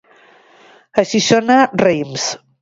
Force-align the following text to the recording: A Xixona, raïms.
A 1.01 1.03
Xixona, 1.11 1.59
raïms. 1.83 2.27